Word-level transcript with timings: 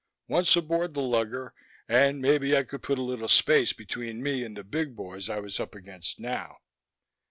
Once 0.27 0.55
aboard 0.55 0.95
the 0.95 0.99
lugger... 0.99 1.53
and 1.87 2.23
maybe 2.23 2.57
I 2.57 2.63
could 2.63 2.81
put 2.81 2.97
a 2.97 3.03
little 3.03 3.27
space 3.27 3.71
between 3.71 4.23
me 4.23 4.43
and 4.43 4.57
the 4.57 4.63
big 4.63 4.95
boys 4.95 5.29
I 5.29 5.39
was 5.39 5.59
up 5.59 5.75
against 5.75 6.19
now. 6.19 6.57